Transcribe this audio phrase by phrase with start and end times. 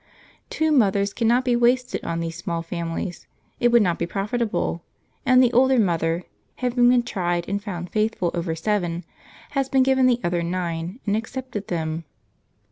[0.49, 3.27] Two mothers cannot be wasted on these small families
[3.59, 4.81] it would not be profitable;
[5.27, 6.23] and the older mother,
[6.55, 9.05] having been tried and found faithful over seven,
[9.51, 12.03] has been given the other nine and accepted them.